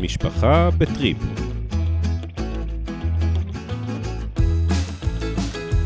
[0.00, 1.16] משפחה בטריפ.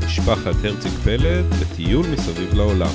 [0.06, 2.86] משפחת הרציג פלד בטיול מסביב לעולם.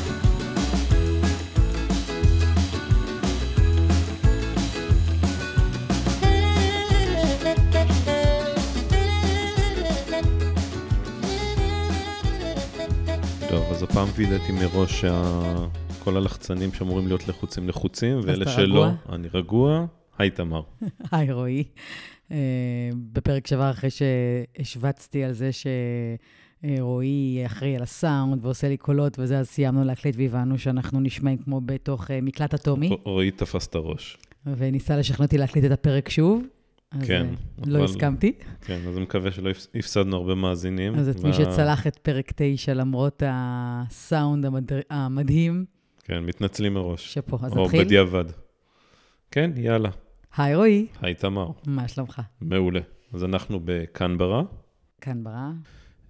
[13.49, 15.05] טוב, אז הפעם וידאתי מראש
[16.01, 18.87] שכל הלחצנים שאמורים להיות לחוצים לחוצים, ואלה שלא?
[19.09, 19.85] אני רגוע.
[20.17, 20.61] היי תמר.
[21.11, 21.63] היי רועי.
[22.31, 22.37] אה,
[23.13, 25.49] בפרק שעבר, אחרי שהשווצתי על זה
[26.63, 31.61] שרועי אחראי על הסאונד ועושה לי קולות וזה, אז סיימנו להקליט והבנו שאנחנו נשמעים כמו
[31.65, 34.17] בתוך אה, מקלט אטומי, רועי תפס את הראש.
[34.45, 36.43] וניסה לשכנע אותי להקליט את הפרק שוב.
[36.91, 37.33] אז כן, אה,
[37.65, 38.31] לא אבל- הסכמתי.
[38.61, 40.95] כן, אז אני מקווה שלא הפס- הפסדנו הרבה מאזינים.
[40.95, 45.65] אז את מי וה- שצלח את פרק 9 למרות הסאונד המד- המדהים,
[46.03, 47.13] כן, מתנצלים מראש.
[47.13, 47.37] שפה.
[47.43, 47.83] אז או נתחיל.
[47.83, 48.25] בדיעבד.
[49.31, 49.89] כן, יאללה.
[50.35, 51.49] היי רועי, היי תמר.
[51.67, 52.21] מה שלומך?
[52.41, 52.79] מעולה.
[53.13, 54.43] אז אנחנו בקנברה,
[55.01, 55.49] כאן ברא.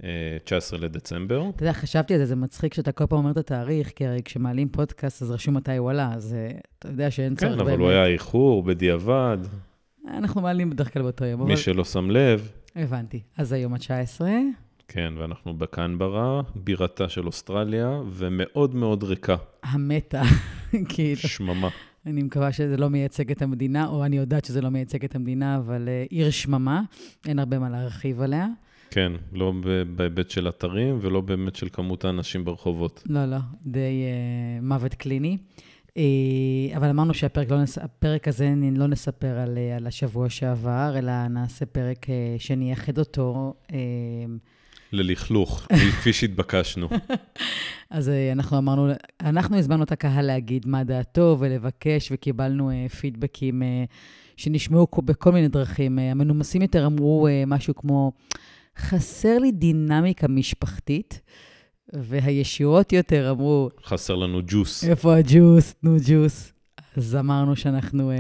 [0.03, 1.49] אה, 19 לדצמבר.
[1.55, 4.21] אתה יודע, חשבתי על זה, זה מצחיק שאתה כל פעם אומר את התאריך, כי הרי
[4.25, 7.69] כשמעלים פודקאסט אז רשום מתי הוא עלה, אז אה, אתה יודע שאין צורך כן, באמת.
[7.69, 9.38] אבל הוא היה איחור, בדיעבד.
[10.07, 11.49] אנחנו מעלים בדרך כלל באותו יום, אבל...
[11.49, 13.21] מי שלא שם לב, הבנתי.
[13.38, 14.21] אז היום ה-19,
[14.88, 19.35] כן, ואנחנו בקנברה, בירתה של אוסטרליה, ומאוד מאוד ריקה.
[19.63, 20.23] המטה,
[20.89, 21.69] כאילו, שממה.
[22.08, 25.58] אני מקווה שזה לא מייצג את המדינה, או אני יודעת שזה לא מייצג את המדינה,
[25.58, 26.81] אבל אה, עיר שממה,
[27.27, 28.47] אין הרבה מה להרחיב עליה.
[28.91, 29.53] כן, לא
[29.95, 33.03] בהיבט של אתרים ולא באמת של כמות האנשים ברחובות.
[33.09, 35.38] לא, לא, די אה, מוות קליני.
[35.97, 36.03] אה,
[36.78, 37.78] אבל אמרנו שהפרק לא נס...
[37.78, 43.53] הפרק הזה לא נספר על, אה, על השבוע שעבר, אלא נעשה פרק אה, שנייחד אותו.
[43.73, 43.78] אה,
[44.91, 46.88] ללכלוך, כפי שהתבקשנו.
[47.89, 53.63] אז אה, אנחנו אמרנו, אנחנו הזמנו את הקהל להגיד מה דעתו ולבקש, וקיבלנו אה, פידבקים
[53.63, 53.83] אה,
[54.38, 55.99] שנשמעו בכל מיני דרכים.
[55.99, 58.12] אה, המנומסים יותר אמרו אה, משהו כמו,
[58.78, 61.22] חסר לי דינמיקה משפחתית,
[61.94, 64.83] והישירות יותר אמרו, חסר לנו ג'וס.
[64.83, 65.73] איפה הג'וס?
[65.73, 66.53] תנו ג'וס.
[66.97, 68.16] אז אמרנו שאנחנו אה,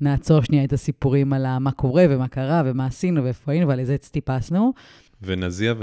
[0.00, 3.94] נעצור שנייה את הסיפורים על מה קורה ומה קרה ומה עשינו ואיפה היינו ועל איזה
[3.94, 4.72] עץ טיפסנו.
[5.22, 5.74] ונזיע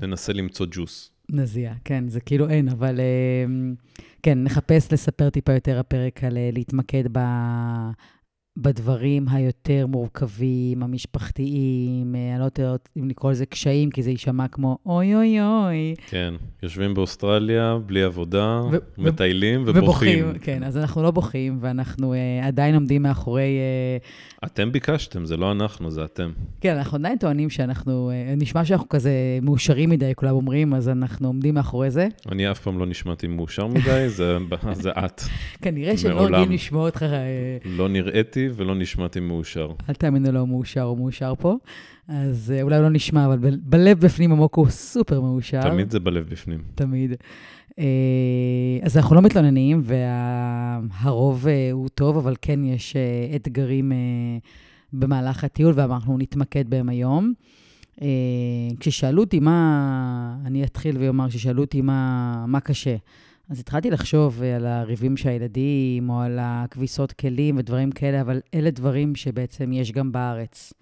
[0.00, 1.10] וננסה למצוא ג'וס.
[1.28, 3.44] נזיע, כן, זה כאילו אין, אבל אה,
[4.22, 7.18] כן, נחפש לספר טיפה יותר הפרק על אה, להתמקד ב...
[8.56, 14.48] בדברים היותר מורכבים, המשפחתיים, אה, אני לא יודעת אם לקרוא לזה קשיים, כי זה יישמע
[14.48, 15.94] כמו אוי אוי אוי.
[16.06, 20.32] כן, יושבים באוסטרליה, בלי עבודה, ו- מטיילים ובוכים.
[20.40, 23.58] כן, אז אנחנו לא בוכים, ואנחנו אה, עדיין עומדים מאחורי...
[23.58, 23.96] אה,
[24.46, 26.30] אתם ביקשתם, זה לא אנחנו, זה אתם.
[26.60, 31.26] כן, אנחנו עדיין טוענים שאנחנו, אה, נשמע שאנחנו כזה מאושרים מדי, כולם אומרים, אז אנחנו
[31.26, 32.08] עומדים מאחורי זה.
[32.32, 34.36] אני אף פעם לא נשמעתי מאושר מדי, זה,
[34.72, 35.22] זה את.
[35.62, 36.34] כנראה לא מעולם.
[36.34, 37.06] רגילים לשמוע אותך,
[37.64, 39.72] לא נראיתי ולא נשמעתי מאושר.
[39.88, 41.56] אל תאמינו לו מאושר או מאושר פה.
[42.08, 45.62] אז אה, אולי הוא לא נשמע, אבל ב- בלב בפנים עמוק הוא סופר מאושר.
[45.62, 46.62] תמיד זה בלב בפנים.
[46.74, 47.14] תמיד.
[47.78, 47.84] אה,
[48.82, 53.96] אז אנחנו לא מתלוננים, והרוב הוא טוב, אבל כן יש אה, אתגרים אה,
[54.92, 57.32] במהלך הטיול, ואנחנו נתמקד בהם היום.
[58.02, 58.06] אה,
[58.80, 62.96] כששאלו אותי מה, אני אתחיל ואומר, כששאלו אותי מה, מה קשה,
[63.52, 68.40] אז התחלתי לחשוב אה, על הריבים של הילדים, או על הכביסות כלים ודברים כאלה, אבל
[68.54, 70.72] אלה דברים שבעצם יש גם בארץ.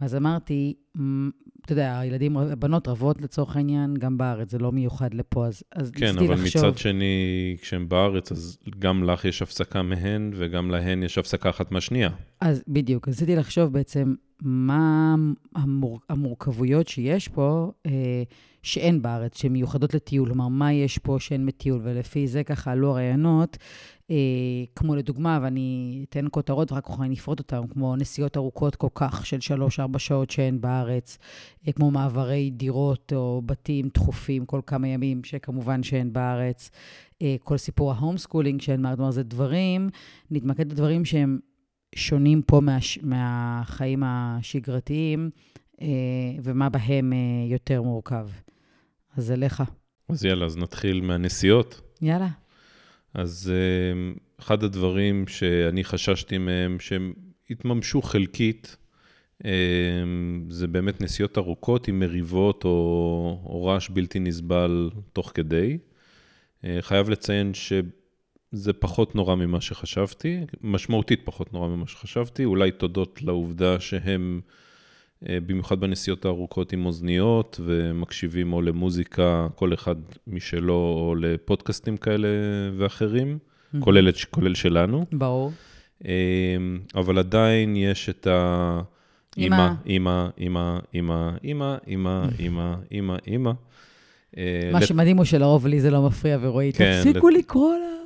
[0.00, 1.30] אז אמרתי, "מ,
[1.64, 6.06] אתה יודע, הילדים, הבנות רבות לצורך העניין, גם בארץ, זה לא מיוחד לפה, אז, כן,
[6.06, 6.64] ניסיתי אבל לחשוב.
[6.66, 11.72] מצד שני, כשהם בארץ, אז גם לך יש הפסקה מהן, וגם להן יש הפסקה אחת
[11.72, 12.10] מהשנייה.
[12.40, 15.14] אז בדיוק, אז ניסיתי לחשוב בעצם מה
[15.54, 18.22] המור, המורכבויות שיש פה, אה,
[18.62, 20.28] שאין בארץ, שהן מיוחדות לטיול.
[20.28, 23.56] כלומר, מה יש פה שאין בטיול, ולפי זה ככה עלו הרעיונות,
[24.10, 24.16] אה,
[24.76, 29.26] כמו לדוגמה, ואני אתן כותרות ואחר כך אני אפרוט אותן, כמו נסיעות ארוכות כל כך
[29.26, 31.18] של 3-4 שעות שאין בארץ,
[31.66, 36.70] אה, כמו מעברי דירות או בתים דחופים כל כמה ימים, שכמובן שאין בארץ.
[37.22, 39.88] אה, כל סיפור ה home schooling שאין בארץ, כלומר, זה דברים,
[40.30, 41.38] נתמקד בדברים שהם
[41.94, 45.30] שונים פה מהש, מהחיים השגרתיים,
[45.82, 45.86] אה,
[46.42, 47.18] ומה בהם אה,
[47.48, 48.28] יותר מורכב.
[49.16, 49.62] אז אליך.
[50.08, 51.80] אז יאללה, אז נתחיל מהנסיעות.
[52.02, 52.28] יאללה.
[53.14, 57.12] אז אה, אחד הדברים שאני חששתי מהם, שהם
[57.50, 58.76] התממשו חלקית,
[59.44, 59.50] אה,
[60.48, 62.70] זה באמת נסיעות ארוכות עם מריבות או,
[63.44, 65.78] או רעש בלתי נסבל תוך כדי.
[66.64, 73.22] אה, חייב לציין שזה פחות נורא ממה שחשבתי, משמעותית פחות נורא ממה שחשבתי, אולי תודות
[73.22, 74.40] לעובדה שהם,
[75.28, 79.94] במיוחד בנסיעות הארוכות עם אוזניות, ומקשיבים או למוזיקה, כל אחד
[80.26, 82.28] משלו, או לפודקאסטים כאלה
[82.76, 83.38] ואחרים,
[83.80, 85.04] כולל, את- כולל שלנו.
[85.12, 85.52] ברור.
[86.94, 88.80] אבל עדיין יש את ה...
[89.38, 89.72] אמא.
[89.86, 93.52] אמא, אמא, אמא, אמא, אמא, אמא, אמא, אמא.
[94.72, 98.02] מה שמדהים הוא שלרוב לי זה לא מפריע, ורועי, כן, תפסיקו לקרוא לה.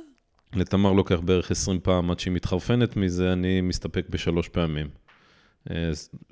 [0.61, 4.87] לתמר לוקח בערך 20 פעם עד שהיא מתחרפנת מזה, אני מסתפק בשלוש פעמים.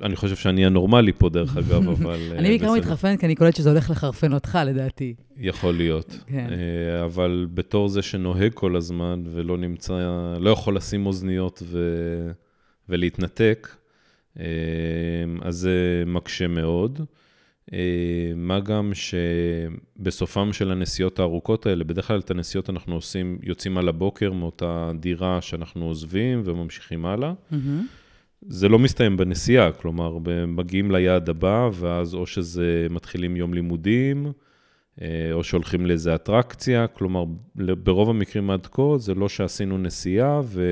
[0.01, 2.19] אני חושב שאני הנורמלי פה, דרך אגב, אבל...
[2.31, 2.73] אה, אני בעיקר.
[2.73, 5.15] מתחרפנת, כי אני קולטת שזה הולך לחרפן אותך, לדעתי.
[5.37, 6.17] יכול להיות.
[6.27, 6.47] כן.
[6.51, 9.93] אה, אבל בתור זה שנוהג כל הזמן ולא נמצא,
[10.39, 11.79] לא יכול לשים אוזניות ו...
[12.89, 13.75] ולהתנתק,
[14.39, 14.45] אה,
[15.41, 17.01] אז זה מקשה מאוד.
[18.35, 23.89] מה גם שבסופם של הנסיעות הארוכות האלה, בדרך כלל את הנסיעות אנחנו עושים, יוצאים על
[23.89, 27.33] הבוקר מאותה דירה שאנחנו עוזבים וממשיכים הלאה.
[27.51, 27.85] מהמם.
[28.47, 34.31] זה לא מסתיים בנסיעה, כלומר, מגיעים ליעד הבא, ואז או שזה מתחילים יום לימודים,
[35.01, 37.23] אה, או שהולכים לאיזה אטרקציה, כלומר,
[37.55, 40.63] ברוב המקרים עד כה, זה לא שעשינו נסיעה ו...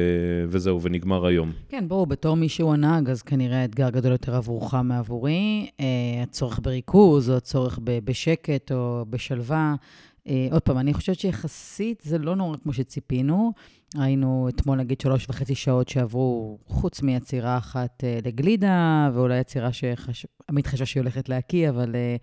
[0.48, 1.52] וזהו, ונגמר היום.
[1.70, 5.68] כן, ברור, בתור מי שהוא הנהג, אז כנראה האתגר גדול יותר עבורך מעבורי.
[5.80, 5.86] אה,
[6.24, 9.76] הצורך בריכוז, או הצורך בשקט, או בשלווה.
[10.28, 13.54] אה, עוד פעם, אני חושבת שיחסית זה לא נורא כמו שציפינו.
[13.96, 20.68] היינו אתמול, נגיד, שלוש וחצי שעות שעברו, חוץ מיצירה אחת אה, לגלידה, ואולי יצירה שעמית
[20.68, 22.16] חשב שהיא הולכת להקיא, אבל אה,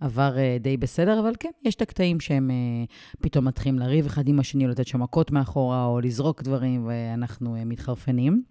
[0.00, 1.20] עבר אה, די בסדר.
[1.20, 2.84] אבל כן, יש את הקטעים שהם אה,
[3.20, 7.64] פתאום מתחילים לריב אחד עם השני, לתת שם מכות מאחורה, או לזרוק דברים, ואנחנו אה,
[7.64, 8.42] מתחרפנים.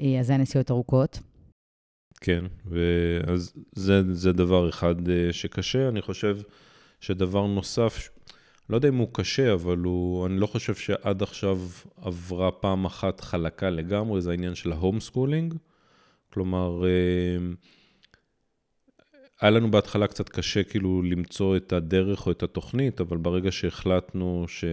[0.00, 1.18] אה, אז זה הנסיעות ארוכות.
[2.20, 5.88] כן, ואז זה, זה דבר אחד אה, שקשה.
[5.88, 6.38] אני חושב
[7.00, 8.08] שדבר נוסף,
[8.72, 11.58] לא יודע אם הוא קשה, אבל הוא, אני לא חושב שעד עכשיו
[11.96, 15.54] עברה פעם אחת חלקה לגמרי, זה העניין של ה home schooling.
[16.32, 17.52] כלומר, אה,
[19.40, 24.44] היה לנו בהתחלה קצת קשה כאילו למצוא את הדרך או את התוכנית, אבל ברגע שהחלטנו
[24.48, 24.64] ש...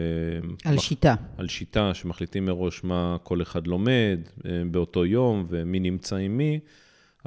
[0.65, 1.15] על שיטה.
[1.37, 6.59] על שיטה שמחליטים מראש מה כל אחד לומד אה, באותו יום ומי נמצא עם מי,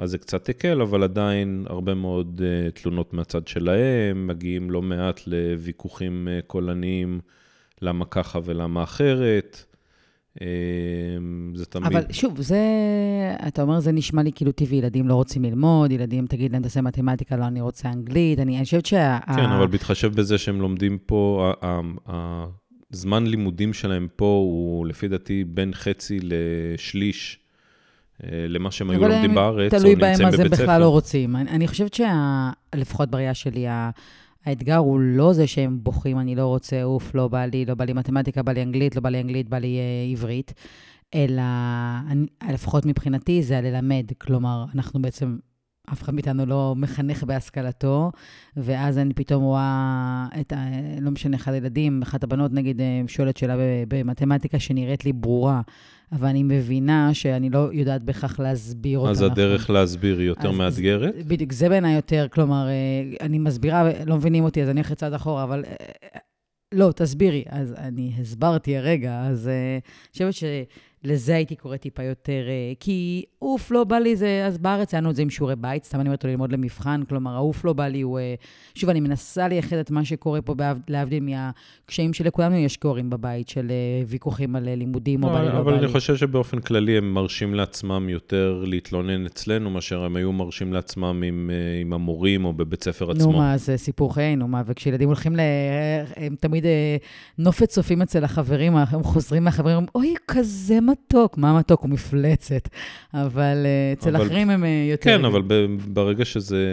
[0.03, 5.21] אז זה קצת הקל, אבל עדיין הרבה מאוד אה, תלונות מהצד שלהם, מגיעים לא מעט
[5.27, 7.19] לוויכוחים אה, קולניים,
[7.81, 9.65] למה ככה ולמה אחרת.
[10.41, 10.47] אה,
[11.55, 11.87] זה תמיד...
[11.87, 12.57] אבל שוב, זה,
[13.47, 16.81] אתה אומר, זה נשמע לי כאילו טבעי, ילדים לא רוצים ללמוד, ילדים, תגיד להם, תעשה
[16.81, 18.39] מתמטיקה, לא, אני רוצה אנגלית.
[18.39, 19.19] אני, אני חושבת שה...
[19.35, 21.53] כן, אבל בהתחשב בזה שהם לומדים פה,
[22.93, 27.42] הזמן לימודים שלהם פה הוא לפי דעתי בין חצי לשליש
[28.23, 30.79] למה שהם היו לומדים בארץ, או תלוי נמצאים בהם, אז הם בבית בכלל ספר.
[30.79, 31.35] לא רוצים.
[31.35, 33.65] אני, אני חושבת שלפחות בראייה שלי,
[34.45, 37.85] האתגר הוא לא זה שהם בוכים, אני לא רוצה, אוף, לא בא לי, לא בא
[37.85, 40.53] לי מתמטיקה, בא לי אנגלית, לא בא לי אנגלית, בא לי אה, עברית,
[41.15, 41.41] אלא
[42.07, 44.05] אני, לפחות מבחינתי זה הללמד.
[44.17, 45.37] כלומר, אנחנו בעצם,
[45.91, 48.11] אף אחד מאיתנו לא מחנך בהשכלתו,
[48.57, 50.65] ואז אני פתאום רואה את ה...
[51.01, 53.55] לא משנה, אחד הילדים, אחת הבנות, נגיד, אה, שואלת שאלה
[53.87, 55.61] במתמטיקה שנראית לי ברורה,
[56.11, 59.31] אבל אני מבינה שאני לא יודעת בהכרח להסביר אותה אז נכון.
[59.31, 61.25] הדרך להסביר היא יותר אז- מאתגרת.
[61.27, 65.13] בדיוק, זה בעיניי יותר, כלומר, אה, אני מסבירה, לא מבינים אותי, אז אני הולכת צעד
[65.13, 66.19] אחורה, אבל אה,
[66.73, 67.43] לא, תסבירי.
[67.49, 69.81] אז אני הסברתי הרגע, אז אני
[70.11, 70.33] חושבת
[71.05, 75.09] שלזה הייתי קוראת טיפה יותר, אה, כי אוף, לא בא לי זה, אז בארץ היה
[75.09, 77.87] את זה עם שיעורי בית, סתם אני אומרת לו ללמוד למבחן, כלומר, האוף לא בא
[77.87, 78.19] לי הוא...
[78.19, 78.33] אה,
[78.75, 80.55] שוב, אני מנסה לייחד את מה שקורה פה,
[80.87, 85.51] להבדיל מהקשיים שלכולנו יש קורים בבית, של אה, ויכוחים על לימודים, או בא לי, לא
[85.53, 85.91] אבל בא אני לי.
[85.91, 91.51] חושב שבאופן כללי הם מרשים לעצמם יותר להתלונן אצלנו, מאשר הם היו מרשים לעצמם עם,
[91.81, 93.31] עם המורים או בבית ספר עצמו.
[93.31, 95.39] נו מה, זה סיפור חיינו, מה, וכשילדים הולכים ל...
[96.15, 96.65] הם תמיד
[97.37, 101.37] נופת צופים אצל החברים, הם חוזרים מהחברים, אוי, כזה מתוק.
[101.37, 101.81] מה מתוק?
[101.81, 102.69] הוא מפלצת.
[103.13, 105.03] אבל אה, אצל אחרים הם אה, יותר...
[105.03, 105.41] כן, אבל
[105.87, 106.65] ברגע שזה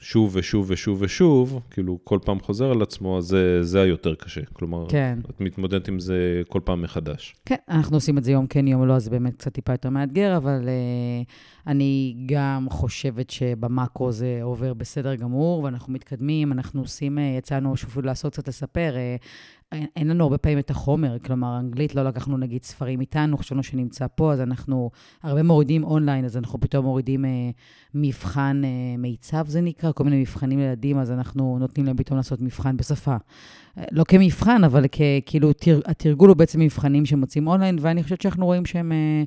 [0.00, 4.40] שוב ושוב ושוב ושוב, כאילו כל פעם חוזר על עצמו, אז זה, זה היותר קשה.
[4.52, 5.18] כלומר, כן.
[5.30, 7.34] את מתמודדת עם זה כל פעם מחדש.
[7.44, 9.90] כן, אנחנו עושים את זה יום כן, יום לא, אז זה באמת קצת טיפה יותר
[9.90, 11.26] מאתגר, אבל uh,
[11.66, 17.98] אני גם חושבת שבמאקרו זה עובר בסדר גמור, ואנחנו מתקדמים, אנחנו עושים, uh, יצאנו שוב
[18.04, 19.24] לעשות קצת לספר, uh,
[19.72, 23.62] אין- אין לנו הרבה פעמים את החומר, כלומר, אנגלית לא לקחנו נגיד ספרים איתנו, חשבנו
[23.62, 24.90] שנמצא פה, אז אנחנו
[25.22, 27.28] הרבה מורידים אונליין, אז אנחנו פתאום מורידים uh,
[27.94, 32.40] מבחן uh, מיצב, זה נקרא, כל מיני מבחנים לילדים, אז אנחנו נותנים להם פתאום לעשות
[32.40, 33.16] מבחן בשפה.
[33.92, 34.84] לא כמבחן, אבל
[35.26, 39.22] כאילו, תר, התרגול הוא בעצם מבחנים שמוצאים אונליין, ואני חושבת שאנחנו רואים שהם אה,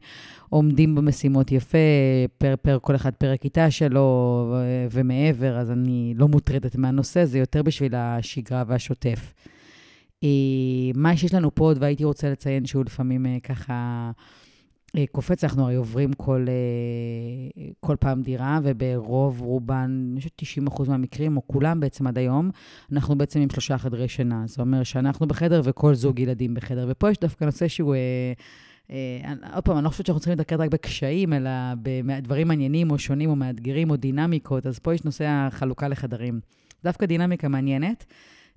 [0.49, 1.77] עומדים במשימות יפה,
[2.37, 4.55] פר, פר כל אחד פר הכיתה שלו
[4.91, 9.33] ומעבר, אז אני לא מוטרדת מהנושא, זה יותר בשביל השגרה והשוטף.
[10.23, 10.29] אה,
[10.95, 14.11] מה שיש לנו פה עוד, והייתי רוצה לציין שהוא לפעמים אה, ככה...
[14.97, 20.89] אה, קופץ, אנחנו הרי עוברים כל, אה, כל פעם דירה, וברוב רובן, אני חושבת 90%
[20.89, 22.49] מהמקרים, או כולם בעצם עד היום,
[22.91, 24.43] אנחנו בעצם עם שלושה חדרי שינה.
[24.47, 26.85] זה אומר שאנחנו בחדר וכל זוג ילדים בחדר.
[26.89, 27.95] ופה יש דווקא נושא שהוא
[28.91, 31.49] אה, עוד פעם, אני לא חושבת שאנחנו צריכים להתקד רק בקשיים, אלא
[31.81, 36.39] בדברים מעניינים או שונים או מאתגרים או דינמיקות, אז פה יש נושא החלוקה לחדרים.
[36.83, 38.05] דווקא דינמיקה מעניינת.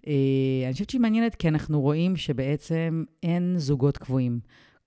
[0.06, 4.40] אני חושבת שהיא מעניינת כי אנחנו רואים שבעצם אין זוגות קבועים.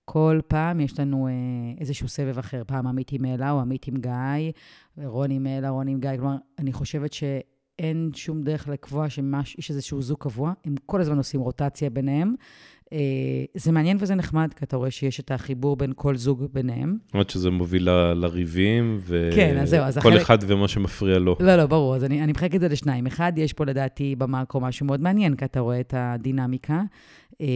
[0.06, 1.32] כל פעם יש לנו אה,
[1.80, 2.64] איזשהו סבב אחר.
[2.68, 4.52] פעם עמית עם אלה או עמית עם גיא,
[4.98, 6.18] רון עם אלה, רון עם גיא.
[6.18, 7.14] כלומר, אני חושבת
[7.78, 10.54] שאין שום דרך לקבוע שיש איזשהו זוג קבוע.
[10.66, 12.36] הם כל הזמן עושים רוטציה ביניהם.
[12.94, 13.00] אה,
[13.54, 16.98] זה מעניין וזה נחמד, כי אתה רואה שיש את החיבור בין כל זוג ביניהם.
[17.06, 20.22] זאת אומרת שזה מוביל לריבים, וכל כן, אז זהו, אז החלק...
[20.22, 21.36] אחד ומה שמפריע לו.
[21.40, 23.08] לא, לא, ברור, אז אני, אני מחלק את זה לשניים.
[23.08, 26.82] אחד, יש פה לדעתי במאקרו משהו מאוד מעניין, כי אתה רואה את הדינמיקה.
[27.42, 27.48] אה,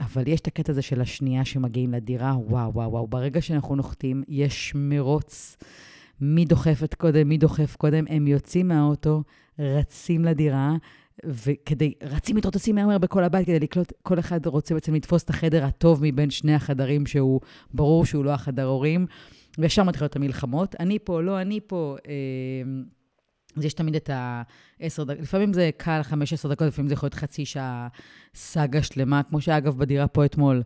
[0.00, 4.22] אבל יש את הקטע הזה של השנייה שמגיעים לדירה, וואו, וואו, וואו, ברגע שאנחנו נוחתים,
[4.28, 5.56] יש מרוץ.
[6.20, 9.22] מי דוחפת קודם, מי דוחף קודם, הם יוצאים מהאוטו,
[9.58, 10.74] רצים לדירה,
[11.24, 15.30] וכדי, רצים מתרוצצים מהר מהר בכל הבית כדי לקלוט, כל אחד רוצה בעצם לתפוס את
[15.30, 17.40] החדר הטוב מבין שני החדרים שהוא,
[17.74, 19.06] ברור שהוא לא החדר הורים,
[19.58, 20.74] ושם מתחילות המלחמות.
[20.80, 21.96] אני פה, לא אני פה.
[22.08, 22.12] אה,
[23.56, 27.14] אז יש תמיד את ה-10 דקות, לפעמים זה קל 15 דקות, לפעמים זה יכול להיות
[27.14, 27.88] חצי שעה
[28.34, 30.62] סאגה שלמה, כמו שאגב בדירה פה אתמול, אה,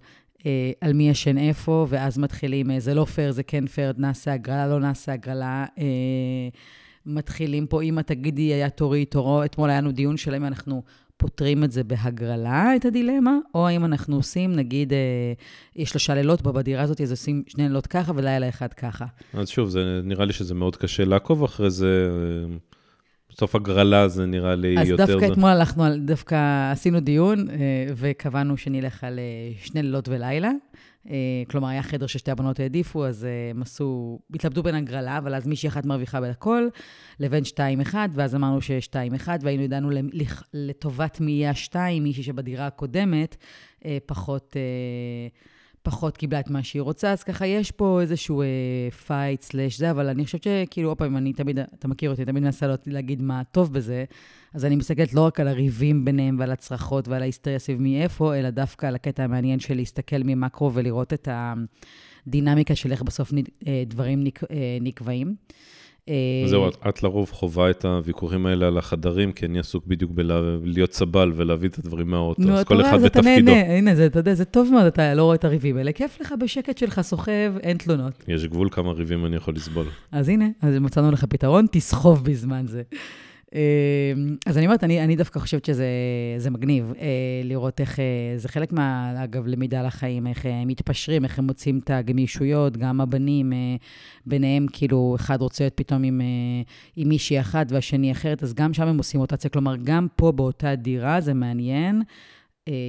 [0.81, 4.67] על מי ישן איפה, ואז מתחילים, אה, זה לא פייר, זה כן פייר, נעשה הגרלה,
[4.67, 5.67] לא נעשה הגרלה.
[5.79, 5.85] אה,
[7.07, 10.83] מתחילים פה, אמא תגידי, היה תורי, תורו, אתמול היה לנו דיון שלם, אנחנו
[11.17, 14.99] פותרים את זה בהגרלה, את הדילמה, או האם אנחנו עושים, נגיד, אה,
[15.77, 19.07] יש שלושה לילות בדירה הזאת, אז עושים שני לילות ככה ולילה אחד ככה.
[19.35, 22.11] אז שוב, זה, נראה לי שזה מאוד קשה לעקוב אחרי זה.
[23.39, 25.03] בסוף הגרלה זה נראה לי אז יותר...
[25.03, 25.33] אז דווקא זה...
[25.33, 27.55] אתמול הלכנו, על, דווקא עשינו דיון, אה,
[27.97, 30.51] וקבענו שנלך על אה, שני לילות ולילה.
[31.11, 31.15] אה,
[31.51, 35.69] כלומר, היה חדר ששתי הבנות העדיפו, אז הם עשו, התלבטו בין הגרלה, אבל אז מישהי
[35.69, 36.69] אחת מרוויחה בהכל,
[37.21, 39.91] לבין שתיים אחד, ואז אמרנו שיש שתיים אחד, והיינו ידענו
[40.55, 43.37] לטובת מי יהיה השתיים, מישהי שבדירה הקודמת
[44.07, 44.57] פחות...
[45.89, 48.43] פחות קיבלה את מה שהיא רוצה, אז ככה יש פה איזשהו
[49.07, 52.25] fight אה, slash זה, אבל אני חושבת שכאילו, עוד פעם, אני תמיד, אתה מכיר אותי,
[52.25, 54.05] תמיד מנסה להגיד מה טוב בזה,
[54.55, 58.51] אז אני מסתכלת לא רק על הריבים ביניהם ועל הצרחות ועל ההיסטריה סביב מאיפה, אלא
[58.51, 61.29] דווקא על הקטע המעניין של להסתכל ממקרו ולראות את
[62.27, 63.33] הדינמיקה של איך בסוף
[63.67, 65.35] אה, דברים נק, אה, נקבעים.
[66.09, 70.93] אה, זהו, את לרוב חווה את הוויכוחים האלה על החדרים, כי אני עסוק בדיוק בלהיות
[70.93, 73.53] סבל ולהביא את הדברים מהאוטו, אז כל אחד בתפקידו.
[73.53, 76.35] הנה, זה, אתה יודע, זה טוב מאוד, אתה לא רואה את הריבים האלה, כיף לך
[76.41, 78.25] בשקט שלך, סוחב, אין תלונות.
[78.29, 79.87] יש גבול כמה ריבים אני יכול לסבול.
[80.13, 82.83] אז הנה, אז מצאנו לך פתרון, תסחוב בזמן זה.
[83.55, 87.07] אמ, אז אני אומרת, אני, אני דווקא חושבת שזה מגניב אה,
[87.45, 88.05] לראות איך, אה,
[88.37, 92.77] זה חלק מה, אגב, למידה לחיים, איך הם אה, מתפשרים, איך הם מוצאים את הגמישויות,
[92.77, 93.53] גם הבנים,
[94.27, 96.21] ביניהם, כאילו, אחד רוצה להיות פתאום עם,
[96.97, 99.51] עם מישהי אחת והשני אחרת, אז גם שם הם עושים רוטציה.
[99.51, 102.03] כלומר, גם פה באותה דירה, זה מעניין.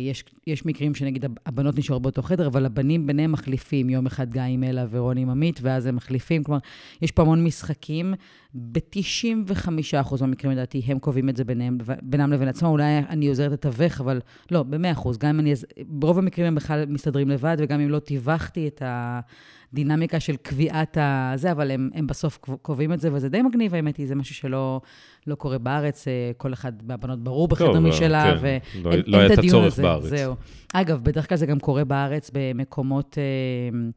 [0.09, 4.41] יש, יש מקרים שנגיד הבנות נשארות באותו חדר, אבל הבנים ביניהם מחליפים, יום אחד גיא
[4.41, 6.43] עם אלה ורון עם עמית, ואז הם מחליפים.
[6.43, 6.59] כלומר,
[7.01, 8.13] יש פה המון משחקים.
[8.53, 12.69] ב-95% מהמקרים, לדעתי, הם קובעים את זה ביניהם, בינם לבין עצמם.
[12.69, 14.21] אולי אני עוזרת לתווך, אבל
[14.51, 15.17] לא, ב-100%.
[15.19, 15.53] גם אם אני...
[15.87, 19.19] ברוב המקרים הם בכלל מסתדרים לבד, וגם אם לא טיווחתי את ה...
[19.73, 23.97] הדינמיקה של קביעת הזה, אבל הם, הם בסוף קובעים את זה, וזה די מגניב, האמת
[23.97, 24.81] היא, זה משהו שלא
[25.27, 28.37] לא קורה בארץ, אה, כל אחד מהבנות ברור בחדר משלה, כן.
[28.41, 30.03] ואין לא, לא היה את הצורך בארץ.
[30.03, 30.35] זהו.
[30.73, 33.17] אגב, בדרך כלל זה גם קורה בארץ במקומות...
[33.17, 33.89] אה,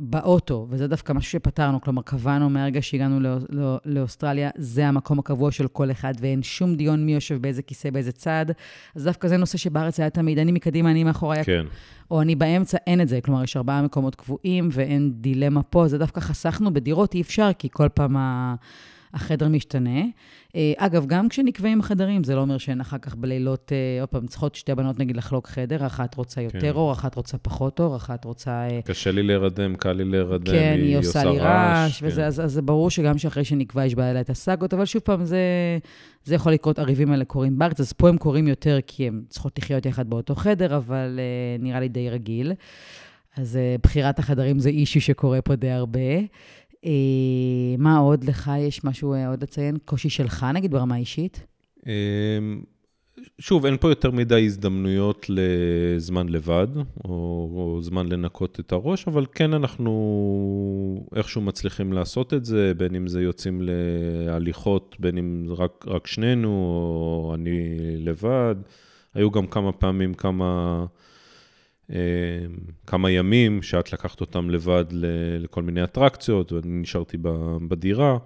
[0.00, 5.50] באוטו, וזה דווקא משהו שפתרנו, כלומר, קבענו מהרגע שהגענו לא, לא, לאוסטרליה, זה המקום הקבוע
[5.50, 8.46] של כל אחד, ואין שום דיון מי יושב באיזה כיסא, באיזה צד.
[8.94, 11.66] אז דווקא זה נושא שבארץ היה תמיד, אני מקדימה, אני מאחורי, כן.
[12.10, 13.20] או אני באמצע, אין את זה.
[13.20, 17.68] כלומר, יש ארבעה מקומות קבועים ואין דילמה פה, זה דווקא חסכנו בדירות, אי אפשר, כי
[17.72, 18.54] כל פעם ה...
[19.16, 20.00] החדר משתנה.
[20.56, 24.26] אה, אגב, גם כשנקבעים חדרים, זה לא אומר שאין אחר כך בלילות, אה, עוד פעם,
[24.26, 26.70] צריכות שתי בנות נגיד לחלוק חדר, אחת רוצה יותר כן.
[26.70, 28.50] אור, אחת רוצה פחות אור, אחת רוצה...
[28.50, 32.26] אה, קשה לי להירדם, קל לי להירדם, כן, היא, היא עושה לי רעש, וזה, כן.
[32.26, 35.38] אז, אז ברור שגם שאחרי שנקבע יש בעיה את הסאגות, אבל שוב פעם, זה,
[36.24, 39.58] זה יכול לקרות, הריבים האלה קורים בארץ, אז פה הם קורים יותר כי הן צריכות
[39.58, 41.20] לחיות יחד באותו חדר, אבל
[41.58, 42.52] נראה לי די רגיל.
[43.36, 46.00] אז בחירת החדרים זה אישו שקורה פה די הרבה.
[46.86, 48.50] אה, מה עוד לך?
[48.58, 49.76] יש משהו אה, עוד לציין?
[49.84, 51.46] קושי שלך, נגיד, ברמה אישית?
[51.86, 52.60] אמ,
[53.38, 56.66] שוב, אין פה יותר מדי הזדמנויות לזמן לבד,
[57.04, 57.10] או,
[57.54, 63.06] או זמן לנקות את הראש, אבל כן אנחנו איכשהו מצליחים לעשות את זה, בין אם
[63.08, 68.56] זה יוצאים להליכות, בין אם רק, רק שנינו, או אני לבד.
[69.14, 70.84] היו גם כמה פעמים כמה...
[71.92, 71.98] אה,
[72.86, 77.16] כמה ימים שאת לקחת אותם לבד לכל מיני אטרקציות, ואני נשארתי
[77.68, 78.18] בדירה.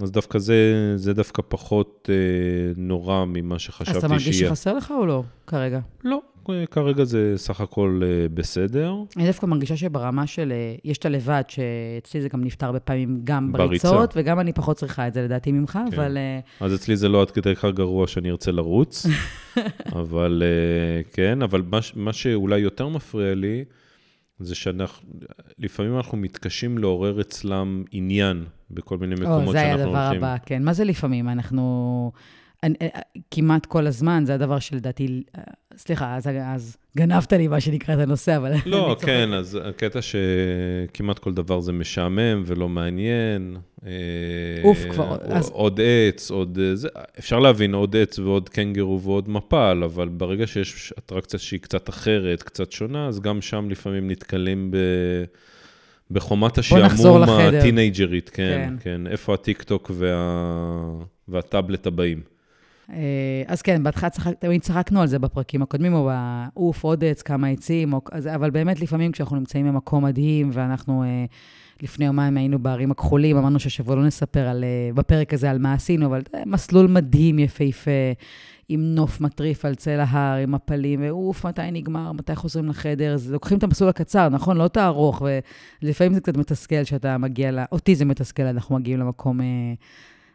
[0.00, 3.98] אז דווקא זה, זה דווקא פחות אה, נורא ממה שחשבתי שיהיה.
[3.98, 5.80] אז אתה מרגיש שחסר לך או לא, כרגע?
[6.04, 6.20] לא,
[6.70, 8.94] כרגע זה סך הכל אה, בסדר.
[9.16, 13.20] אני דווקא מרגישה שברמה של, אה, יש את הלבד, שאצלי זה גם נפתר הרבה פעמים
[13.24, 13.88] גם בריצה.
[13.88, 15.94] בריצות, וגם אני פחות צריכה את זה לדעתי ממך, כן.
[15.94, 16.16] אבל...
[16.16, 19.06] אה, אז אצלי זה לא עד כדי כך גרוע שאני ארצה לרוץ,
[20.00, 23.64] אבל אה, כן, אבל מה, מה שאולי יותר מפריע לי,
[24.40, 30.04] זה שלפעמים אנחנו מתקשים לעורר אצלם עניין בכל מיני מקומות או, זה היה שאנחנו הדבר
[30.06, 30.24] הולכים.
[30.24, 30.62] הבא, כן.
[30.62, 31.28] מה זה לפעמים?
[31.28, 32.12] אנחנו...
[32.62, 32.88] אני, אה,
[33.30, 35.22] כמעט כל הזמן, זה הדבר שלדעתי...
[35.38, 35.42] אה,
[35.76, 38.52] סליחה, אז, אז גנבת לי, מה שנקרא, את הנושא, אבל...
[38.66, 38.96] לא.
[39.00, 43.56] כן, אז הקטע שכמעט כל דבר זה משעמם ולא מעניין.
[43.86, 43.90] אה,
[44.64, 46.58] אוף, כבר, או- אז- עוד עץ, עוד...
[46.62, 46.88] אה, זה,
[47.18, 52.42] אפשר להבין עוד עץ ועוד קנגרו ועוד מפל, אבל ברגע שיש אטרקציה שהיא קצת אחרת,
[52.42, 54.76] קצת שונה, אז גם שם לפעמים נתקלים ב...
[56.10, 57.22] בחומת השעמום.
[57.58, 58.74] הטינג'רית, כן, כן.
[58.80, 59.06] כן.
[59.06, 60.16] איפה הטיקטוק וה...
[61.28, 62.20] והטאבלט הבאים?
[62.92, 67.22] אה, אז כן, בהתחלה צחק, תמיד צחקנו על זה בפרקים הקודמים, או בעוף, עוד עץ,
[67.22, 71.24] כמה עצים, או, אז, אבל באמת לפעמים כשאנחנו נמצאים במקום מדהים, ואנחנו אה,
[71.82, 75.72] לפני יומיים היינו בערים הכחולים, אמרנו שהשבוע לא נספר על, אה, בפרק הזה על מה
[75.72, 77.90] עשינו, אבל זה מסלול מדהים, יפהפה,
[78.68, 83.32] עם נוף מטריף על צל ההר, עם מפלים, ואוף, מתי נגמר, מתי חוזרים לחדר, אז
[83.32, 84.56] לוקחים את המסלול הקצר, נכון?
[84.56, 85.22] לא את הארוך,
[85.82, 87.58] ולפעמים זה קצת מתסכל שאתה מגיע ל...
[87.72, 89.40] אותי זה מתסכל, אנחנו מגיעים למקום...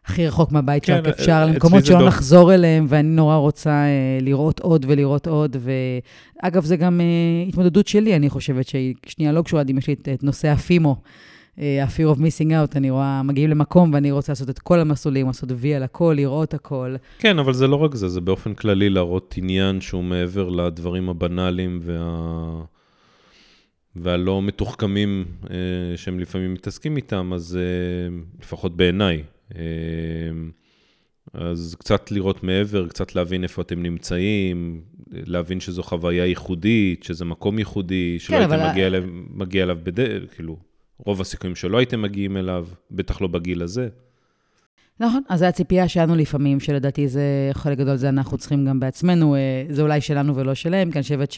[0.09, 3.35] אה, הכי רחוק מהבית כן, שרק אפשר, אצלי למקומות שלא לא- נחזור אליהם, ואני נורא
[3.35, 5.57] רוצה אה, לראות עוד ולראות עוד.
[5.59, 9.93] ואגב, זה גם אה, התמודדות שלי, אני חושבת שהיא שנייה לא קשורה, אם יש לי
[9.93, 10.95] את, את נושא הפימו,
[11.59, 15.27] אה, ה-fear of missing out, אני רואה, מגיעים למקום ואני רוצה לעשות את כל המסלולים,
[15.27, 16.95] לעשות וי על הכל, לראות הכל.
[17.19, 21.79] כן, אבל זה לא רק זה, זה באופן כללי להראות עניין שהוא מעבר לדברים הבנאליים
[21.81, 22.61] וה...
[23.95, 25.55] והלא מתוחכמים אה,
[25.95, 29.23] שהם לפעמים מתעסקים איתם, אז אה, לפחות בעיניי.
[29.55, 29.61] אה,
[31.33, 37.59] אז קצת לראות מעבר, קצת להבין איפה אתם נמצאים, להבין שזו חוויה ייחודית, שזה מקום
[37.59, 40.57] ייחודי, שלא כן, הייתם אבל- מגיע אליו, מגיע אליו בדרך, כאילו,
[40.97, 43.87] רוב הסיכויים שלא הייתם מגיעים אליו, בטח לא בגיל הזה.
[44.99, 47.21] נכון, אז זו הציפייה שלנו לפעמים, שלדעתי זה
[47.53, 51.03] חלק גדול, זה אנחנו צריכים גם בעצמנו, אה, זה אולי שלנו ולא שלהם, כי אני
[51.03, 51.35] חושבת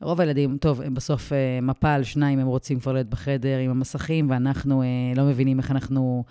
[0.00, 4.30] שרוב הילדים, טוב, הם בסוף אה, מפל, שניים, הם רוצים כבר להיות בחדר עם המסכים,
[4.30, 6.24] ואנחנו אה, לא מבינים איך אנחנו,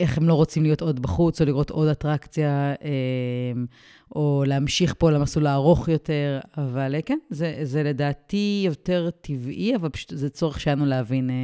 [0.00, 3.52] איך הם לא רוצים להיות עוד בחוץ, או לראות עוד אטרקציה, אה,
[4.16, 9.88] או להמשיך פה למסלול הארוך יותר, אבל אה, כן, זה, זה לדעתי יותר טבעי, אבל
[9.88, 11.34] פשוט זה צורך שלנו להבין, אה,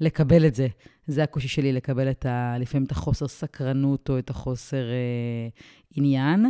[0.00, 0.66] לקבל את זה.
[1.06, 5.48] זה הקושי שלי, לקבל את ה, לפעמים את החוסר סקרנות או את החוסר אה,
[5.96, 6.46] עניין.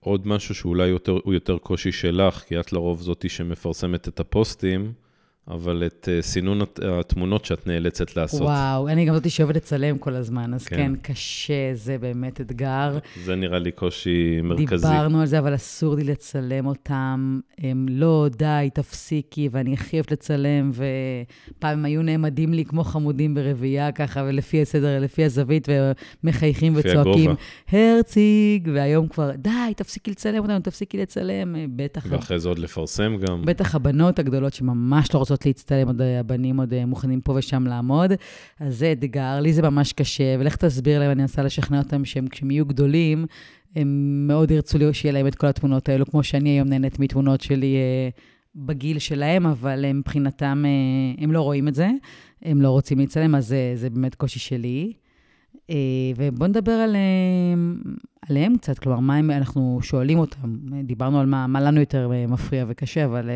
[0.00, 4.92] עוד משהו שאולי יותר, הוא יותר קושי שלך, כי את לרוב זאתי שמפרסמת את הפוסטים,
[5.50, 8.40] אבל את אה, סינון הת- התמונות שאת נאלצת לעשות.
[8.40, 10.76] וואו, אני גם זאתי שאוהבת לצלם כל הזמן, אז כן.
[10.76, 12.98] כן, קשה, זה באמת אתגר.
[13.24, 14.86] זה נראה לי קושי מרכזי.
[14.88, 17.40] דיברנו על זה, אבל אסור לי לצלם אותם.
[17.58, 23.34] הם לא, די, תפסיקי, ואני הכי אוהבת לצלם, ופעם הם היו נעמדים לי כמו חמודים
[23.34, 25.68] ברביעייה, ככה, ולפי הסדר, לפי הזווית,
[26.24, 27.34] ומחייכים וצועקים, הגובה.
[27.72, 32.06] הרציג, והיום כבר, די, תפסיקי לצלם אותנו, תפסיקי לצלם, בטח.
[32.08, 33.42] ואחרי זה עוד לפרסם גם.
[33.44, 37.66] בטח הבנות הגדולות שממש לא רוצות להצטלם, עוד אה, הבנים עוד אה, מוכנים פה ושם
[37.66, 38.12] לעמוד.
[38.60, 42.26] אז זה אתגר, לי זה ממש קשה, ולך תסביר להם, אני מנסה לשכנע אותם שהם,
[42.26, 43.26] כשהם יהיו גדולים,
[43.76, 47.40] הם מאוד ירצו לי- שיהיה להם את כל התמונות האלו, כמו שאני היום נהנית מתמונות
[47.40, 48.08] שלי אה,
[48.54, 50.64] בגיל שלהם, אבל מבחינתם,
[51.18, 51.90] הם לא רואים את זה,
[52.42, 54.92] הם לא רוצים להצטלם, אז זה, זה באמת קושי שלי.
[56.16, 56.96] ובואו נדבר על,
[58.28, 62.64] עליהם קצת, כלומר, מה הם, אנחנו שואלים אותם, דיברנו על מה, מה לנו יותר מפריע
[62.68, 63.30] וקשה, אבל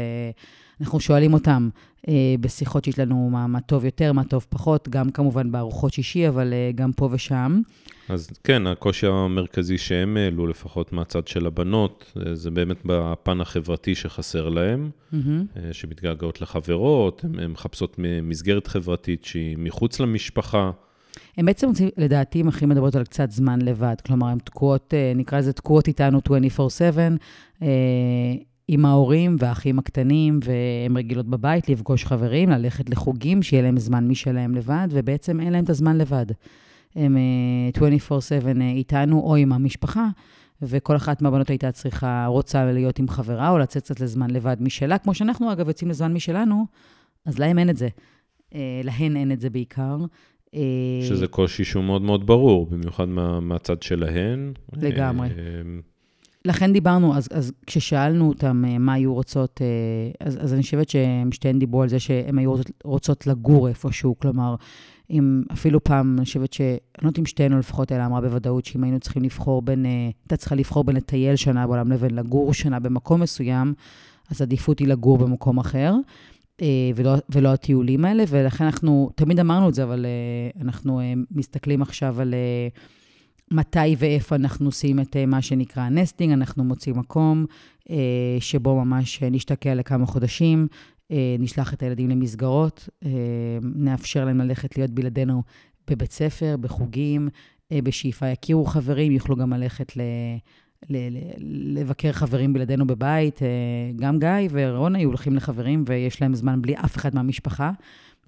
[0.81, 1.69] אנחנו שואלים אותם
[2.09, 6.29] אה, בשיחות שיש לנו מה, מה טוב יותר, מה טוב פחות, גם כמובן בארוחות שישי,
[6.29, 7.61] אבל אה, גם פה ושם.
[8.09, 13.95] אז כן, הקושי המרכזי שהם העלו, לפחות מהצד של הבנות, אה, זה באמת בפן החברתי
[13.95, 15.45] שחסר להם, מהמם.
[15.57, 20.71] אה, שמתגעגעות לחברות, הן מחפשות מסגרת חברתית שהיא מחוץ למשפחה.
[21.37, 23.95] הם בעצם רוצים, לדעתי, הם הכי מדברות על קצת זמן לבד.
[24.07, 27.17] כלומר, הן תקועות, אה, נקרא לזה תקועות איתנו 24/7,
[27.63, 27.69] אה,
[28.69, 34.55] עם ההורים והאחים הקטנים, והן רגילות בבית לפגוש חברים, ללכת לחוגים, שיהיה להם זמן משלהם
[34.55, 36.27] לבד, ובעצם אין להם את הזמן לבד.
[36.97, 40.09] הם אה, 24/7 אה, איתנו או עם המשפחה,
[40.63, 44.99] וכל אחת מהבנות הייתה צריכה, רוצה להיות עם חברה או לצאת קצת לזמן לבד משלה,
[44.99, 46.67] כמו שאנחנו, אגב, יוצאים לזמן משלנו,
[47.27, 47.89] אז להם אין את זה.
[48.55, 49.97] אה, להן אין את זה בעיקר.
[50.55, 50.61] אה,
[51.03, 54.53] שזה קושי שהוא מאוד מאוד ברור, במיוחד מה, מהצד שלהן.
[54.77, 55.29] לגמרי.
[56.47, 60.63] אה, לכן דיברנו, אז, אז כששאלנו אותם אה, מה היו רוצות, אה, אז, אז אני
[60.63, 64.55] חושבת שהם שתיהן דיברו על זה שהן היו רוצות, רוצות לגור איפשהו, כלומר,
[65.11, 66.61] אם אפילו פעם, אני חושבת ש...
[66.61, 69.85] אני לא יודעת אם שתיהן, או לפחות אלה אמרה בוודאות, שאם היינו צריכים לבחור בין,
[69.85, 73.75] הייתה צריכה לבחור בין לטייל שנה בעולם לבין לגור שנה במקום מסוים,
[74.31, 75.95] אז עדיפות היא לגור במקום אחר.
[76.95, 80.07] ולא, ולא הטיולים האלה, ולכן אנחנו, תמיד אמרנו את זה, אבל
[80.61, 82.35] אנחנו מסתכלים עכשיו על
[83.51, 87.47] מתי ואיפה אנחנו עושים את מה שנקרא נסטינג, אנחנו מוצאים מקום
[88.41, 90.67] שבו ממש נשתקע לכמה חודשים,
[91.39, 92.89] נשלח את הילדים למסגרות,
[93.63, 95.43] נאפשר להם ללכת להיות בלעדינו
[95.91, 97.29] בבית ספר, בחוגים,
[97.75, 100.01] בשאיפה יכירו חברים, יוכלו גם ללכת ל...
[101.75, 103.41] לבקר חברים בלעדינו בבית.
[103.97, 107.71] גם גיא ורונה היו הולכים לחברים ויש להם זמן בלי אף אחד מהמשפחה,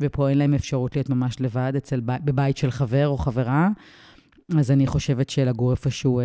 [0.00, 3.68] ופה אין להם אפשרות להיות ממש לבד אצל, בבית של חבר או חברה.
[4.54, 6.24] אז אני חושבת שלגור איפשהו אה,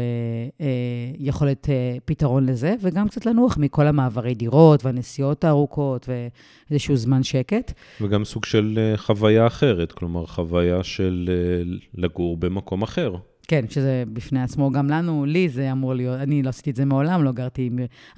[0.61, 0.65] אה,
[1.17, 7.23] יכול להיות אה, פתרון לזה, וגם קצת לנוח מכל המעברי דירות והנסיעות הארוכות ואיזשהו זמן
[7.23, 7.73] שקט.
[8.01, 13.15] וגם סוג של אה, חוויה אחרת, כלומר, חוויה של אה, לגור במקום אחר.
[13.47, 16.85] כן, שזה בפני עצמו, גם לנו, לי זה אמור להיות, אני לא עשיתי את זה
[16.85, 17.69] מעולם, לא גרתי...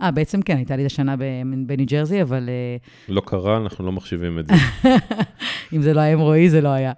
[0.01, 1.15] אה, בעצם כן, הייתה לי את השנה
[1.65, 2.49] בניו ג'רזי, אבל...
[2.49, 2.77] אה,
[3.09, 4.53] לא קרה, אנחנו לא מחשיבים את זה.
[5.73, 6.91] אם זה לא היה עם רועי, זה לא היה.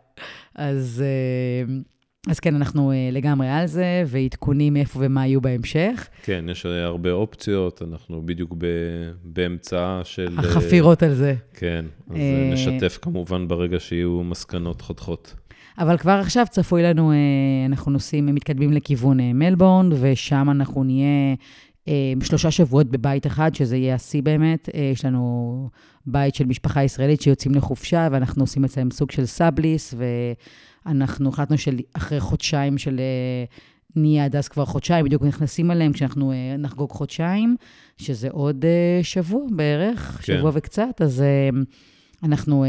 [0.55, 1.03] אז...
[1.05, 1.75] אה,
[2.29, 6.07] אז כן, אנחנו uh, לגמרי על זה, ועדכונים איפה ומה יהיו בהמשך.
[6.23, 8.65] כן, יש הרבה אופציות, אנחנו בדיוק ב,
[9.23, 10.35] באמצעה של...
[10.37, 11.35] החפירות uh, על זה.
[11.53, 12.17] כן, אז
[12.53, 15.35] נשתף כמובן ברגע שיהיו מסקנות חותכות.
[15.77, 17.11] אבל כבר עכשיו צפוי לנו,
[17.69, 21.35] אנחנו נוסעים, מתקדמים לכיוון מלבורן, ושם אנחנו נהיה
[22.23, 24.69] שלושה שבועות בבית אחד, שזה יהיה השיא באמת.
[24.93, 25.69] יש לנו
[26.05, 30.03] בית של משפחה ישראלית שיוצאים לחופשה, ואנחנו עושים אצלם סוג של סאבליס, ו...
[30.85, 32.99] אנחנו החלטנו שאחרי חודשיים של...
[32.99, 33.45] אה,
[33.97, 37.55] נהיה עד אז כבר חודשיים, בדיוק נכנסים אליהם כשאנחנו אה, נחגוג חודשיים,
[37.97, 40.37] שזה עוד אה, שבוע בערך, כן.
[40.37, 41.23] שבוע וקצת, אז
[42.23, 42.65] אנחנו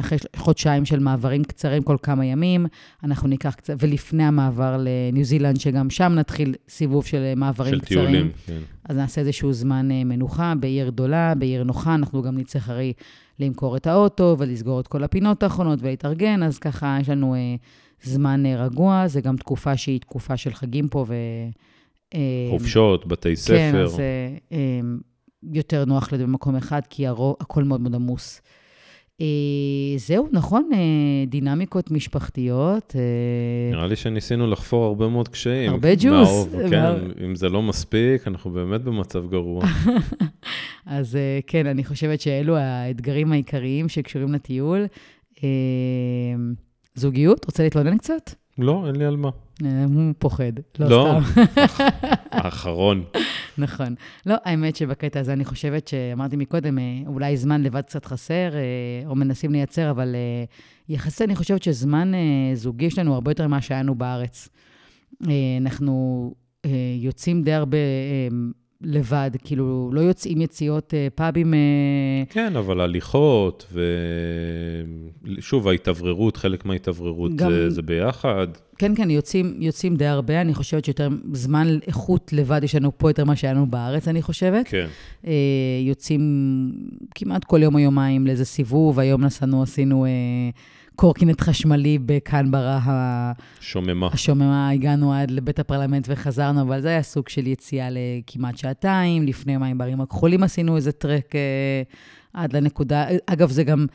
[0.00, 2.66] אחרי חודשיים של מעברים קצרים כל כמה ימים,
[3.04, 8.04] אנחנו ניקח קצת, ולפני המעבר לניו זילנד, שגם שם נתחיל סיבוב של מעברים של קצרים.
[8.04, 8.58] של טיולים, כן.
[8.84, 12.92] אז נעשה איזשהו זמן מנוחה בעיר גדולה, בעיר נוחה, אנחנו גם נצטרך הרי
[13.40, 17.54] למכור את האוטו ולסגור את כל הפינות האחרונות ולהתארגן, אז ככה יש לנו אה,
[18.02, 21.14] זמן אה, רגוע, זה גם תקופה שהיא תקופה של חגים פה ו...
[22.14, 23.56] אה, חופשות, בתי ספר.
[23.56, 24.80] כן, אז אה, אה,
[25.52, 28.40] יותר נוח להיות במקום אחד, כי הרוב, הכל מאוד מאוד עמוס.
[29.20, 29.26] אה,
[29.96, 30.78] זהו, נכון, אה,
[31.26, 32.96] דינמיקות משפחתיות.
[32.98, 35.70] אה, נראה לי שניסינו לחפור הרבה מאוד קשיים.
[35.70, 36.48] הרבה ג'וס.
[36.70, 39.64] כן, אם זה לא מספיק, אנחנו באמת במצב גרוע.
[40.86, 44.86] אז כן, אני חושבת שאלו האתגרים העיקריים שקשורים לטיול.
[46.94, 48.30] זוגיות, רוצה להתלונן קצת?
[48.58, 49.30] לא, אין לי על מה.
[49.60, 51.52] הוא פוחד, לא, לא סתם.
[52.30, 53.04] האחרון.
[53.58, 53.94] נכון.
[54.26, 59.08] לא, האמת שבקטע הזה אני חושבת שאמרתי מקודם, אה, אולי זמן לבד קצת חסר, אה,
[59.08, 60.44] או מנסים לייצר, אבל אה,
[60.88, 62.12] יחסי, אני חושבת שזמן
[62.54, 64.48] זוגי יש לנו הרבה יותר ממה שהיה לנו בארץ.
[65.60, 66.34] אנחנו
[67.00, 67.76] יוצאים די הרבה
[68.82, 71.54] לבד, כאילו, לא יוצאים יציאות אה, פאבים...
[71.54, 71.58] אה...
[72.30, 73.72] כן, אבל הליכות,
[75.38, 77.50] ושוב, ההתאווררות, חלק מההתאווררות גם...
[77.50, 78.46] זה, זה ביחד.
[78.78, 83.10] כן, כן, יוצאים, יוצאים די הרבה, אני חושבת שיותר זמן איכות לבד יש לנו פה
[83.10, 84.68] יותר ממה שהיה לנו בארץ, אני חושבת.
[84.68, 84.86] כן.
[85.26, 85.32] אה,
[85.88, 86.22] יוצאים
[87.14, 90.04] כמעט כל יום או יומיים לאיזה סיבוב, היום נסענו, עשינו...
[90.04, 90.10] אה,
[90.98, 94.08] קורקינט חשמלי בקנברה שוממה.
[94.12, 99.26] השוממה, הגענו עד לבית הפרלמנט וחזרנו, אבל זה היה סוג של יציאה לכמעט שעתיים.
[99.26, 101.82] לפני מים בערים הכחולים עשינו איזה טרק אה,
[102.32, 103.06] עד לנקודה.
[103.26, 103.86] אגב, זה גם...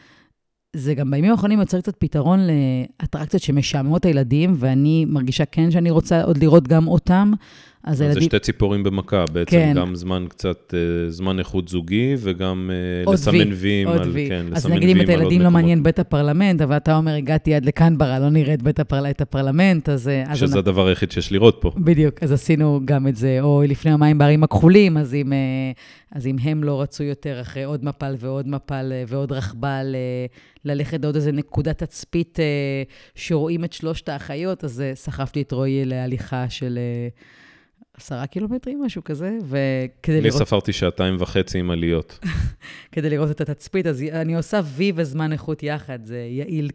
[0.75, 5.91] זה גם בימים האחרונים יוצר קצת פתרון לאטרקציות שמשעממות את הילדים, ואני מרגישה כן שאני
[5.91, 7.31] רוצה עוד לראות גם אותם.
[7.83, 7.97] אז.
[7.97, 9.73] זה שתי ציפורים במכה, בעצם כן.
[9.75, 12.71] גם זמן קצת, אה, זמן איכות זוגי, וגם
[13.07, 14.29] אה, לסמן ויים על, וי.
[14.29, 17.65] כן, אז נגיד אם את הילדים לא מעניין בית הפרלמנט, אבל אתה אומר, הגעתי עד
[17.65, 19.05] לקנברה, לא נראה את הפרל...
[19.09, 20.07] את הפרלמנט, אז...
[20.07, 21.71] אה, שזה אז הדבר היחיד שיש לראות פה.
[21.77, 25.33] בדיוק, אז עשינו גם את זה, או לפני יומיים בערים הכחולים, אז אם,
[26.11, 29.95] אז אם הם לא רצו יותר אחרי עוד מפל ועוד מפל ועוד רכבל,
[30.65, 32.39] ללכת לעוד איזה נקודת תצפית
[33.15, 36.79] שרואים את שלושת האחיות, אז סחפתי את רועי להליכה של...
[37.97, 40.35] עשרה קילומטרים, משהו כזה, וכדי לראות...
[40.35, 42.19] אני ספרתי שעתיים וחצי עם עליות.
[42.91, 46.69] כדי לראות את התצפית, אז אני עושה וי וזמן איכות יחד, זה יעיל.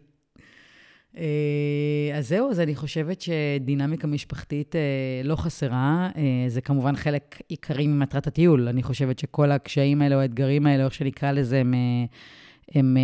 [1.17, 4.81] אה, אז זהו, אז אני חושבת שדינמיקה משפחתית אה,
[5.23, 6.09] לא חסרה.
[6.17, 8.67] אה, זה כמובן חלק עיקרי ממטרת הטיול.
[8.67, 11.73] אני חושבת שכל הקשיים האלה, או האתגרים האלה, או איך שנקרא לזה, הם,
[12.75, 12.97] הם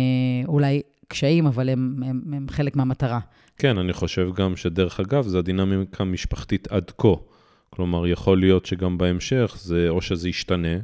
[0.48, 3.20] אולי קשיים, אבל הם, הם, הם חלק מהמטרה.
[3.58, 7.08] כן, אני חושב גם שדרך אגב, זה הדינמיקה המשפחתית עד כה.
[7.70, 10.74] כלומר, יכול להיות שגם בהמשך, זה או שזה ישתנה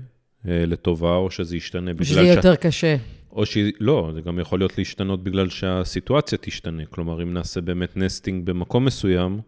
[0.49, 2.05] אה, לטובה, או שזה ישתנה בגלל...
[2.05, 2.97] שזה יהיה יותר קשה.
[3.33, 3.57] או ש...
[3.81, 6.83] לא, זה גם יכול להיות להשתנות בגלל שהסיטואציה תשתנה.
[6.91, 9.41] כלומר, אם נעשה באמת נסטינג במקום מסוים,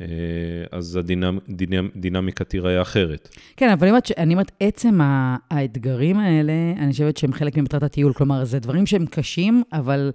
[0.00, 0.06] אה,
[0.72, 0.98] אז
[1.94, 3.28] הדינמיקה תיראה אחרת.
[3.56, 4.98] כן, אבל אני אומרת, עצם
[5.50, 8.12] האתגרים האלה, אני חושבת שהם חלק ממטרת הטיול.
[8.12, 10.10] כלומר, זה דברים שהם קשים, אבל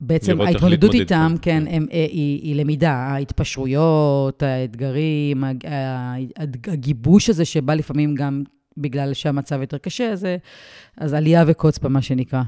[0.00, 1.64] בעצם ההתמודדות איתם, כן.
[1.70, 5.44] הם, אה, היא, היא למידה, ההתפשרויות, האתגרים,
[6.66, 8.42] הגיבוש הזה שבא לפעמים גם
[8.76, 10.36] בגלל שהמצב יותר קשה, זה,
[10.96, 12.42] אז עלייה וקוץ במה שנקרא.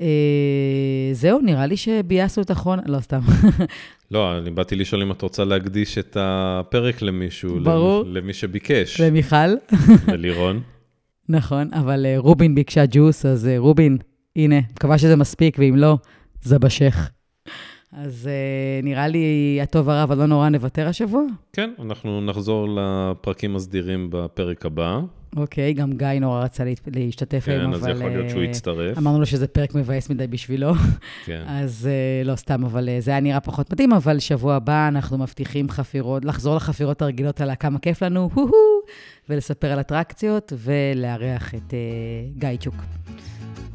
[0.00, 3.20] אה, זהו, נראה לי שביאסנו את אחרון, לא, סתם.
[4.10, 8.04] לא, אני באתי לשאול אם את רוצה להקדיש את הפרק למישהו, ברור.
[8.06, 9.00] למי, שביקש.
[9.00, 9.54] למיכל.
[10.06, 10.60] ולירון.
[11.28, 13.98] נכון, אבל רובין ביקשה ג'וס, אז רובין,
[14.36, 15.98] הנה, מקווה שזה מספיק, ואם לא,
[16.42, 17.10] זה בשך.
[17.92, 21.22] אז uh, נראה לי הטוב הרע, אבל לא נורא נוותר השבוע.
[21.52, 25.00] כן, אנחנו נחזור לפרקים הסדירים בפרק הבא.
[25.36, 27.80] אוקיי, גם גיא נורא רצה להשתתף כן, היום, אבל...
[27.80, 28.98] כן, אז יכול להיות שהוא אה, יצטרף.
[28.98, 30.72] אמרנו לו שזה פרק מבאס מדי בשבילו.
[31.24, 31.44] כן.
[31.62, 35.18] אז uh, לא סתם, אבל uh, זה היה נראה פחות מתאים, אבל שבוע הבא אנחנו
[35.18, 38.80] מבטיחים חפירות, לחזור לחפירות הרגילות על כמה כיף לנו, הו-הו,
[39.28, 42.74] ולספר על אטרקציות, ולארח את uh, גיא צ'וק.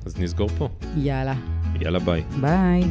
[0.05, 0.69] אז נסגור פה.
[0.97, 1.33] יאללה.
[1.82, 2.22] יאללה, ביי.
[2.40, 2.82] ביי.